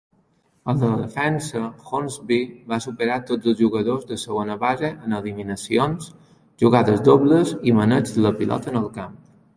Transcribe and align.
A 0.71 0.73
la 0.83 0.87
defensa, 1.01 1.59
Hornsby 1.89 2.37
va 2.71 2.79
superar 2.85 3.19
tots 3.31 3.51
els 3.51 3.61
jugadors 3.61 4.09
de 4.13 4.19
segona 4.23 4.55
base 4.65 4.91
en 5.09 5.15
eliminacions, 5.21 6.09
jugades 6.65 7.05
dobles 7.13 7.53
i 7.73 7.77
maneig 7.83 8.15
de 8.17 8.29
la 8.29 8.37
pilota 8.41 8.75
en 8.75 8.81
el 8.85 8.91
camp. 9.01 9.19